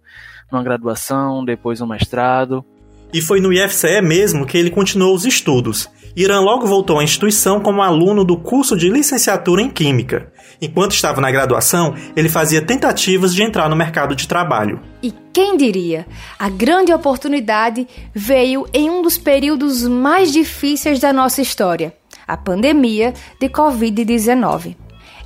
numa 0.51 0.62
graduação, 0.62 1.44
depois 1.44 1.82
um 1.82 1.88
mestrado. 1.88 2.63
E 3.13 3.22
foi 3.22 3.39
no 3.39 3.51
IFCE 3.51 4.01
mesmo 4.01 4.46
que 4.46 4.58
ele 4.58 4.70
continuou 4.70 5.13
os 5.13 5.25
estudos. 5.25 5.89
Irã 6.15 6.39
logo 6.39 6.68
voltou 6.68 7.00
à 7.00 7.03
instituição 7.03 7.62
como 7.62 7.82
aluno 7.82 8.25
do 8.25 8.38
curso 8.38 8.75
de 8.75 8.89
licenciatura 8.89 9.62
em 9.62 9.70
Química. 9.70 10.32
Enquanto 10.62 10.91
estava 10.91 11.22
na 11.22 11.32
graduação, 11.32 11.96
ele 12.15 12.30
fazia 12.30 12.62
tentativas 12.62 13.34
de 13.34 13.41
entrar 13.41 13.70
no 13.70 13.75
mercado 13.75 14.15
de 14.15 14.27
trabalho. 14.27 14.80
E 15.01 15.13
quem 15.34 15.56
diria? 15.56 16.06
A 16.38 16.50
grande 16.50 16.94
oportunidade 16.94 17.88
veio 18.13 18.65
em 18.74 18.89
um 18.89 19.01
dos 19.01 19.18
períodos 19.18 19.88
mais 19.88 20.32
difíceis 20.32 21.00
da 21.00 21.13
nossa 21.13 21.41
história 21.41 21.94
a 22.32 22.38
pandemia 22.38 23.13
de 23.39 23.50
Covid-19. 23.50 24.75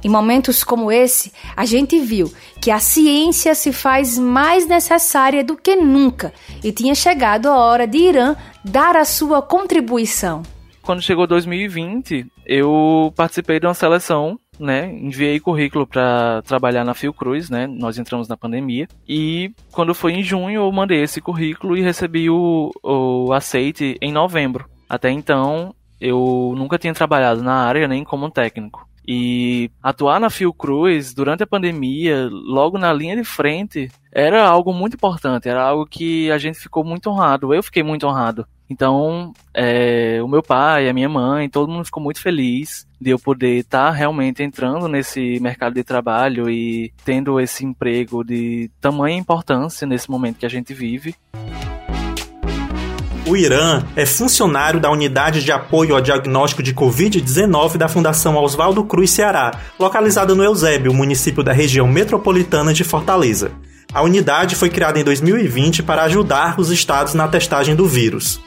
Em 0.06 0.10
momentos 0.10 0.64
como 0.64 0.92
esse, 0.92 1.34
a 1.58 1.66
gente 1.66 2.00
viu 2.00 2.32
que 2.62 2.70
a 2.70 2.78
ciência 2.78 3.56
se 3.56 3.74
faz 3.74 4.20
mais 4.20 4.68
necessária 4.68 5.44
do 5.44 5.58
que 5.58 5.76
nunca 5.76 6.32
e 6.64 6.72
tinha 6.72 6.94
chegado 6.94 7.48
a 7.48 7.58
hora 7.58 7.88
de 7.88 7.98
Irã 7.98 8.36
dar 8.64 8.96
a 8.96 9.04
sua 9.04 9.42
contribuição. 9.42 10.44
Quando 10.84 11.02
chegou 11.02 11.26
2020, 11.26 12.28
eu 12.46 13.12
participei 13.16 13.60
de 13.60 13.66
uma 13.66 13.74
seleção 13.74 14.40
né, 14.60 14.94
enviei 14.94 15.40
currículo 15.40 15.88
para 15.88 16.44
trabalhar 16.44 16.86
na 16.86 16.94
Fiocruz, 16.94 17.50
né, 17.50 17.66
nós 17.66 17.98
entramos 17.98 18.28
na 18.28 18.38
pandemia, 18.38 18.88
e 19.10 19.52
quando 19.72 19.96
foi 19.96 20.14
em 20.14 20.24
junho 20.24 20.62
eu 20.62 20.72
mandei 20.72 21.02
esse 21.02 21.20
currículo 21.20 21.76
e 21.76 21.82
recebi 21.82 22.30
o, 22.30 22.72
o 22.84 23.34
aceite 23.34 23.98
em 24.00 24.14
novembro. 24.14 24.70
Até 24.88 25.10
então 25.10 25.74
eu 26.00 26.54
nunca 26.56 26.78
tinha 26.78 26.94
trabalhado 26.94 27.42
na 27.42 27.66
área 27.66 27.88
nem 27.88 28.04
como 28.04 28.30
técnico. 28.30 28.88
E 29.08 29.70
atuar 29.82 30.20
na 30.20 30.30
Fiocruz 30.30 31.14
durante 31.14 31.44
a 31.44 31.48
pandemia, 31.48 32.28
logo 32.32 32.78
na 32.78 32.92
linha 32.92 33.16
de 33.16 33.24
frente, 33.24 33.92
era 34.12 34.44
algo 34.44 34.74
muito 34.74 34.96
importante, 34.96 35.48
era 35.48 35.62
algo 35.62 35.86
que 35.86 36.32
a 36.32 36.38
gente 36.38 36.58
ficou 36.58 36.84
muito 36.84 37.10
honrado, 37.10 37.54
eu 37.54 37.62
fiquei 37.62 37.84
muito 37.84 38.08
honrado. 38.08 38.48
Então, 38.70 39.32
é, 39.54 40.20
o 40.24 40.28
meu 40.28 40.42
pai, 40.42 40.90
a 40.90 40.94
minha 40.94 41.08
mãe, 41.10 41.48
todo 41.48 41.72
mundo 41.72 41.86
ficou 41.86 42.02
muito 42.02 42.20
feliz 42.20 42.88
de 43.00 43.12
eu 43.12 43.20
poder 43.20 43.60
estar 43.60 43.88
tá 43.88 43.92
realmente 43.92 44.42
entrando 44.42 44.88
nesse 44.88 45.40
mercado 45.40 45.76
de 45.76 45.84
trabalho 45.84 46.50
e 46.50 46.92
tendo 47.04 47.40
esse 47.40 47.64
emprego 47.64 48.24
de 48.24 48.72
tamanha 48.82 49.18
importância 49.18 49.86
nesse 49.86 50.10
momento 50.10 50.40
que 50.40 50.46
a 50.46 50.50
gente 50.50 50.74
vive. 50.74 51.16
O 53.28 53.36
Irã 53.36 53.84
é 53.96 54.06
funcionário 54.06 54.80
da 54.80 54.92
Unidade 54.92 55.44
de 55.44 55.52
Apoio 55.52 55.96
ao 55.96 56.02
Diagnóstico 56.02 56.62
de 56.62 56.76
Covid-19 56.76 57.76
da 57.76 57.88
Fundação 57.88 58.36
Oswaldo 58.38 58.84
Cruz 58.84 59.10
Ceará, 59.10 59.62
localizada 59.80 60.36
no 60.36 60.44
Eusébio, 60.44 60.94
município 60.94 61.44
da 61.44 61.52
região 61.52 61.88
metropolitana 61.88 62.72
de 62.72 62.84
Fortaleza. 62.84 63.52
A 63.92 64.04
unidade 64.04 64.56
foi 64.56 64.70
criada 64.70 65.00
em 65.00 65.04
2020 65.04 65.82
para 65.82 66.04
ajudar 66.04 66.60
os 66.60 66.70
estados 66.70 67.16
na 67.16 67.28
testagem 67.28 67.76
do 67.76 67.88
vírus. 67.88 68.40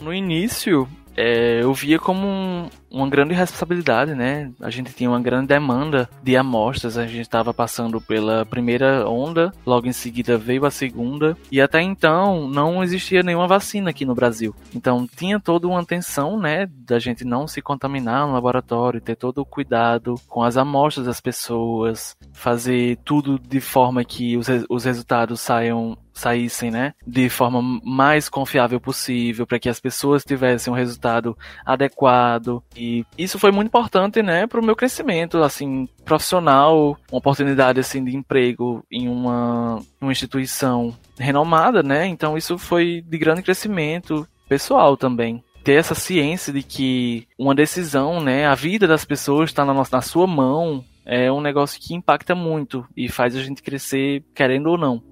No 0.00 0.14
início, 0.14 0.88
é, 1.16 1.62
eu 1.62 1.72
via 1.72 1.98
como 1.98 2.26
um, 2.26 2.68
uma 2.90 3.08
grande 3.08 3.34
responsabilidade, 3.34 4.14
né? 4.14 4.52
A 4.60 4.70
gente 4.70 4.92
tinha 4.92 5.08
uma 5.08 5.20
grande 5.20 5.48
demanda 5.48 6.08
de 6.22 6.36
amostras, 6.36 6.98
a 6.98 7.06
gente 7.06 7.22
estava 7.22 7.54
passando 7.54 8.00
pela 8.00 8.44
primeira 8.44 9.08
onda, 9.08 9.52
logo 9.64 9.86
em 9.86 9.92
seguida 9.92 10.36
veio 10.36 10.66
a 10.66 10.70
segunda, 10.70 11.36
e 11.50 11.60
até 11.60 11.80
então 11.80 12.48
não 12.48 12.82
existia 12.84 13.22
nenhuma 13.22 13.46
vacina 13.46 13.90
aqui 13.90 14.04
no 14.04 14.14
Brasil. 14.14 14.54
Então 14.74 15.06
tinha 15.16 15.40
toda 15.40 15.66
uma 15.66 15.80
atenção, 15.80 16.38
né, 16.38 16.68
da 16.70 16.98
gente 16.98 17.24
não 17.24 17.46
se 17.48 17.62
contaminar 17.62 18.26
no 18.26 18.34
laboratório, 18.34 19.00
ter 19.00 19.16
todo 19.16 19.38
o 19.38 19.46
cuidado 19.46 20.14
com 20.28 20.42
as 20.42 20.56
amostras 20.56 21.06
das 21.06 21.20
pessoas, 21.20 22.16
fazer 22.32 22.98
tudo 23.04 23.38
de 23.38 23.60
forma 23.60 24.04
que 24.04 24.36
os, 24.36 24.46
os 24.68 24.84
resultados 24.84 25.40
saiam 25.40 25.96
saíssem, 26.16 26.70
né, 26.70 26.94
de 27.06 27.28
forma 27.28 27.60
mais 27.84 28.28
confiável 28.28 28.80
possível, 28.80 29.46
para 29.46 29.58
que 29.58 29.68
as 29.68 29.78
pessoas 29.78 30.24
tivessem 30.24 30.72
um 30.72 30.76
resultado 30.76 31.36
adequado. 31.64 32.62
E 32.76 33.04
isso 33.16 33.38
foi 33.38 33.52
muito 33.52 33.68
importante, 33.68 34.22
né, 34.22 34.46
para 34.46 34.60
o 34.60 34.64
meu 34.64 34.74
crescimento, 34.74 35.38
assim, 35.38 35.88
profissional, 36.04 36.96
uma 37.10 37.18
oportunidade 37.18 37.80
assim 37.80 38.02
de 38.02 38.16
emprego 38.16 38.84
em 38.90 39.08
uma, 39.08 39.80
uma 40.00 40.12
instituição 40.12 40.96
renomada, 41.18 41.82
né? 41.82 42.06
Então 42.06 42.36
isso 42.36 42.58
foi 42.58 43.02
de 43.06 43.18
grande 43.18 43.42
crescimento 43.42 44.26
pessoal 44.48 44.96
também 44.96 45.42
ter 45.64 45.72
essa 45.72 45.96
ciência 45.96 46.52
de 46.52 46.62
que 46.62 47.26
uma 47.36 47.52
decisão, 47.52 48.20
né, 48.20 48.46
a 48.46 48.54
vida 48.54 48.86
das 48.86 49.04
pessoas 49.04 49.50
está 49.50 49.64
na, 49.64 49.74
na 49.74 50.00
sua 50.00 50.24
mão 50.24 50.84
é 51.04 51.30
um 51.30 51.40
negócio 51.40 51.80
que 51.80 51.92
impacta 51.92 52.36
muito 52.36 52.86
e 52.96 53.08
faz 53.08 53.34
a 53.34 53.42
gente 53.42 53.62
crescer 53.62 54.24
querendo 54.32 54.68
ou 54.68 54.78
não. 54.78 55.02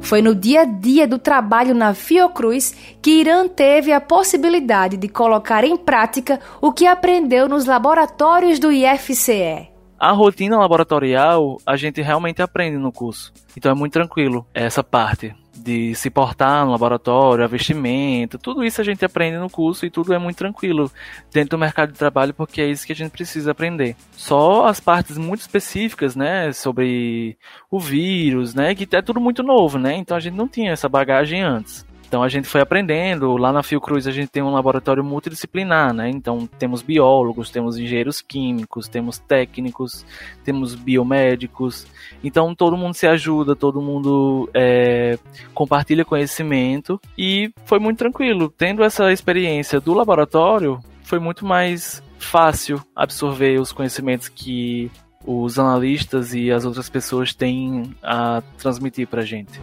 Foi 0.00 0.22
no 0.22 0.34
dia 0.34 0.62
a 0.62 0.64
dia 0.64 1.06
do 1.06 1.18
trabalho 1.18 1.74
na 1.74 1.94
Fiocruz 1.94 2.74
que 3.00 3.20
Irã 3.20 3.46
teve 3.46 3.92
a 3.92 4.00
possibilidade 4.00 4.96
de 4.96 5.08
colocar 5.08 5.64
em 5.64 5.76
prática 5.76 6.40
o 6.60 6.72
que 6.72 6.86
aprendeu 6.86 7.48
nos 7.48 7.64
laboratórios 7.64 8.58
do 8.58 8.72
IFCE. 8.72 9.68
A 9.98 10.12
rotina 10.12 10.58
laboratorial 10.58 11.58
a 11.64 11.76
gente 11.76 12.00
realmente 12.00 12.40
aprende 12.40 12.78
no 12.78 12.90
curso, 12.90 13.32
então 13.56 13.70
é 13.70 13.74
muito 13.74 13.92
tranquilo 13.92 14.46
essa 14.54 14.82
parte 14.82 15.34
de 15.62 15.94
se 15.94 16.10
portar 16.10 16.64
no 16.64 16.72
laboratório, 16.72 17.44
a 17.44 17.48
vestimenta, 17.48 18.38
tudo 18.38 18.64
isso 18.64 18.80
a 18.80 18.84
gente 18.84 19.04
aprende 19.04 19.38
no 19.38 19.50
curso 19.50 19.84
e 19.84 19.90
tudo 19.90 20.12
é 20.12 20.18
muito 20.18 20.36
tranquilo 20.36 20.90
dentro 21.32 21.50
do 21.50 21.58
mercado 21.58 21.92
de 21.92 21.98
trabalho 21.98 22.34
porque 22.34 22.60
é 22.60 22.66
isso 22.66 22.86
que 22.86 22.92
a 22.92 22.96
gente 22.96 23.10
precisa 23.10 23.50
aprender. 23.50 23.96
Só 24.12 24.66
as 24.66 24.80
partes 24.80 25.18
muito 25.18 25.40
específicas, 25.40 26.16
né, 26.16 26.52
sobre 26.52 27.36
o 27.70 27.78
vírus, 27.78 28.54
né, 28.54 28.74
que 28.74 28.88
é 28.94 29.02
tudo 29.02 29.20
muito 29.20 29.42
novo, 29.42 29.78
né, 29.78 29.96
então 29.96 30.16
a 30.16 30.20
gente 30.20 30.34
não 30.34 30.48
tinha 30.48 30.72
essa 30.72 30.88
bagagem 30.88 31.42
antes. 31.42 31.89
Então 32.10 32.24
a 32.24 32.28
gente 32.28 32.48
foi 32.48 32.60
aprendendo. 32.60 33.36
Lá 33.36 33.52
na 33.52 33.62
Fiocruz 33.62 34.04
a 34.04 34.10
gente 34.10 34.30
tem 34.30 34.42
um 34.42 34.50
laboratório 34.50 35.04
multidisciplinar, 35.04 35.94
né? 35.94 36.10
Então 36.10 36.48
temos 36.58 36.82
biólogos, 36.82 37.50
temos 37.50 37.78
engenheiros 37.78 38.20
químicos, 38.20 38.88
temos 38.88 39.18
técnicos, 39.18 40.04
temos 40.42 40.74
biomédicos. 40.74 41.86
Então 42.24 42.52
todo 42.52 42.76
mundo 42.76 42.94
se 42.94 43.06
ajuda, 43.06 43.54
todo 43.54 43.80
mundo 43.80 44.50
é, 44.52 45.20
compartilha 45.54 46.04
conhecimento 46.04 47.00
e 47.16 47.52
foi 47.64 47.78
muito 47.78 47.98
tranquilo. 47.98 48.52
Tendo 48.58 48.82
essa 48.82 49.12
experiência 49.12 49.80
do 49.80 49.94
laboratório, 49.94 50.80
foi 51.04 51.20
muito 51.20 51.46
mais 51.46 52.02
fácil 52.18 52.82
absorver 52.94 53.60
os 53.60 53.70
conhecimentos 53.70 54.28
que 54.28 54.90
os 55.24 55.60
analistas 55.60 56.34
e 56.34 56.50
as 56.50 56.64
outras 56.64 56.88
pessoas 56.88 57.32
têm 57.32 57.94
a 58.02 58.42
transmitir 58.58 59.06
para 59.06 59.22
gente. 59.22 59.60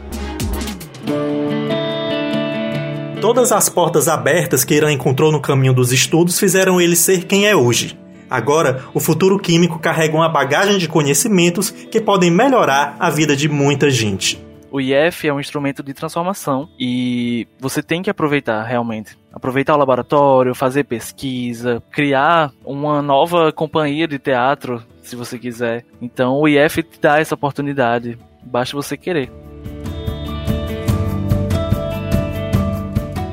Todas 3.20 3.52
as 3.52 3.68
portas 3.68 4.08
abertas 4.08 4.64
que 4.64 4.76
Irã 4.76 4.92
encontrou 4.92 5.32
no 5.32 5.42
caminho 5.42 5.74
dos 5.74 5.92
estudos 5.92 6.40
fizeram 6.40 6.80
ele 6.80 6.96
ser 6.96 7.26
quem 7.26 7.48
é 7.48 7.56
hoje. 7.56 7.98
Agora, 8.30 8.84
o 8.94 9.00
futuro 9.00 9.40
químico 9.40 9.80
carrega 9.80 10.16
uma 10.16 10.30
bagagem 10.30 10.78
de 10.78 10.88
conhecimentos 10.88 11.72
que 11.72 12.00
podem 12.00 12.30
melhorar 12.30 12.96
a 13.00 13.10
vida 13.10 13.36
de 13.36 13.50
muita 13.50 13.90
gente. 13.90 14.40
O 14.70 14.80
IF 14.80 15.28
é 15.28 15.34
um 15.34 15.40
instrumento 15.40 15.82
de 15.82 15.96
transformação 15.96 16.70
e 16.80 17.48
você 17.60 17.82
tem 17.82 18.04
que 18.04 18.10
aproveitar 18.10 18.62
realmente. 18.64 19.18
Aproveitar 19.34 19.74
o 19.74 19.80
laboratório, 19.80 20.54
fazer 20.54 20.84
pesquisa, 20.84 21.82
criar 21.90 22.52
uma 22.64 23.02
nova 23.02 23.52
companhia 23.52 24.08
de 24.08 24.20
teatro, 24.20 24.84
se 25.02 25.16
você 25.16 25.40
quiser. 25.40 25.84
Então 26.00 26.36
o 26.40 26.48
IF 26.48 26.84
te 26.84 27.00
dá 27.02 27.20
essa 27.20 27.34
oportunidade, 27.34 28.16
basta 28.44 28.76
você 28.76 28.96
querer. 28.96 29.32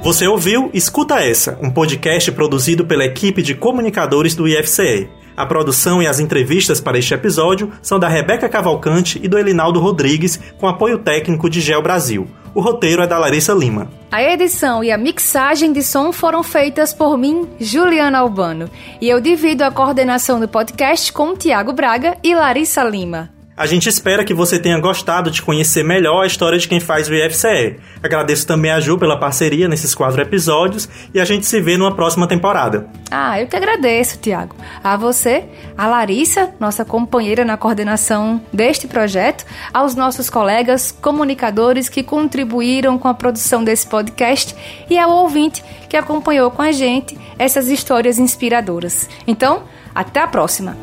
Você 0.04 0.28
ouviu 0.28 0.68
Escuta 0.74 1.14
Essa, 1.14 1.58
um 1.62 1.70
podcast 1.70 2.30
produzido 2.32 2.84
pela 2.84 3.06
equipe 3.06 3.40
de 3.40 3.54
comunicadores 3.54 4.34
do 4.34 4.46
IFCE. 4.46 5.08
A 5.34 5.46
produção 5.46 6.02
e 6.02 6.06
as 6.06 6.20
entrevistas 6.20 6.78
para 6.78 6.98
este 6.98 7.14
episódio 7.14 7.72
são 7.80 7.98
da 7.98 8.06
Rebeca 8.06 8.46
Cavalcante 8.46 9.18
e 9.22 9.26
do 9.26 9.38
Elinaldo 9.38 9.80
Rodrigues, 9.80 10.38
com 10.58 10.68
apoio 10.68 10.98
técnico 10.98 11.48
de 11.48 11.58
Gel 11.58 11.80
Brasil. 11.80 12.28
O 12.54 12.60
roteiro 12.60 13.00
é 13.00 13.06
da 13.06 13.16
Larissa 13.16 13.54
Lima. 13.54 13.90
A 14.12 14.22
edição 14.22 14.84
e 14.84 14.92
a 14.92 14.98
mixagem 14.98 15.72
de 15.72 15.82
som 15.82 16.12
foram 16.12 16.42
feitas 16.42 16.92
por 16.92 17.16
mim, 17.16 17.48
Juliana 17.58 18.18
Albano, 18.18 18.68
e 19.00 19.08
eu 19.08 19.22
divido 19.22 19.64
a 19.64 19.70
coordenação 19.70 20.38
do 20.38 20.46
podcast 20.46 21.10
com 21.14 21.34
Tiago 21.34 21.72
Braga 21.72 22.18
e 22.22 22.34
Larissa 22.34 22.84
Lima. 22.84 23.33
A 23.56 23.66
gente 23.66 23.88
espera 23.88 24.24
que 24.24 24.34
você 24.34 24.58
tenha 24.58 24.80
gostado 24.80 25.30
de 25.30 25.40
conhecer 25.40 25.84
melhor 25.84 26.24
a 26.24 26.26
história 26.26 26.58
de 26.58 26.66
quem 26.66 26.80
faz 26.80 27.08
o 27.08 27.14
IFCE. 27.14 27.76
Agradeço 28.02 28.44
também 28.48 28.72
a 28.72 28.80
Ju 28.80 28.98
pela 28.98 29.16
parceria 29.16 29.68
nesses 29.68 29.94
quatro 29.94 30.20
episódios 30.20 30.88
e 31.14 31.20
a 31.20 31.24
gente 31.24 31.46
se 31.46 31.60
vê 31.60 31.76
numa 31.76 31.94
próxima 31.94 32.26
temporada. 32.26 32.88
Ah, 33.08 33.40
eu 33.40 33.46
que 33.46 33.54
agradeço, 33.54 34.18
Tiago. 34.18 34.56
A 34.82 34.96
você, 34.96 35.44
a 35.78 35.86
Larissa, 35.86 36.50
nossa 36.58 36.84
companheira 36.84 37.44
na 37.44 37.56
coordenação 37.56 38.42
deste 38.52 38.88
projeto, 38.88 39.44
aos 39.72 39.94
nossos 39.94 40.28
colegas 40.28 40.90
comunicadores 40.90 41.88
que 41.88 42.02
contribuíram 42.02 42.98
com 42.98 43.06
a 43.06 43.14
produção 43.14 43.62
desse 43.62 43.86
podcast 43.86 44.52
e 44.90 44.98
ao 44.98 45.12
ouvinte 45.12 45.62
que 45.88 45.96
acompanhou 45.96 46.50
com 46.50 46.62
a 46.62 46.72
gente 46.72 47.16
essas 47.38 47.68
histórias 47.68 48.18
inspiradoras. 48.18 49.08
Então, 49.28 49.62
até 49.94 50.18
a 50.18 50.26
próxima! 50.26 50.76